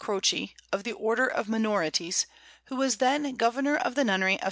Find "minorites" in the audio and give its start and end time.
1.45-2.25